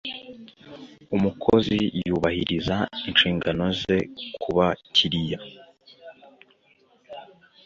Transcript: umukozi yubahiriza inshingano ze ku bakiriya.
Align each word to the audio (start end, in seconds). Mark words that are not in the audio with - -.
umukozi 1.15 1.77
yubahiriza 2.05 2.77
inshingano 3.09 3.65
ze 3.81 3.97
ku 4.41 4.49
bakiriya. 4.57 5.39